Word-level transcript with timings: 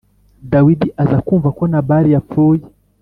Dawidi 0.51 0.87
aza 1.03 1.17
kumva 1.27 1.49
ko 1.57 1.63
Nabali 1.71 2.09
yapfuye 2.15 2.63